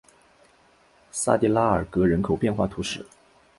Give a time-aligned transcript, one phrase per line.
[1.11, 3.05] 萨蒂拉尔格人口变化图示